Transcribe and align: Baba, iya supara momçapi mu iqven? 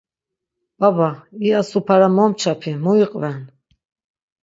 Baba, 0.79 1.09
iya 1.45 1.59
supara 1.69 2.07
momçapi 2.15 2.71
mu 2.83 2.91
iqven? 3.05 3.39